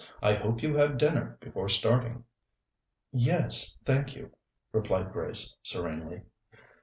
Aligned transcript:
I 0.19 0.33
hope 0.33 0.63
you 0.63 0.75
had 0.75 0.97
dinner 0.97 1.37
before 1.41 1.69
starting?" 1.69 2.23
"Yes, 3.11 3.77
thank 3.85 4.15
you," 4.15 4.31
replied 4.73 5.13
Grace 5.13 5.55
serenely. 5.61 6.23